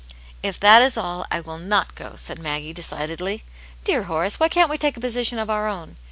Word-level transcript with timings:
'"If 0.49 0.59
that 0.61 0.81
is 0.81 0.97
all, 0.97 1.27
I 1.29 1.41
will 1.41 1.59
not 1.59 1.93
go," 1.93 2.13
said 2.15 2.39
Maggie, 2.39 2.73
de 2.73 2.81
cidedly." 2.81 3.43
Dear 3.83 4.05
Horace, 4.09 4.39
why 4.39 4.49
can't 4.49 4.71
we 4.71 4.79
take 4.79 4.97
a 4.97 4.99
posi 4.99 5.23
tion 5.27 5.37
of 5.37 5.51
our 5.51 5.67
own? 5.67 5.97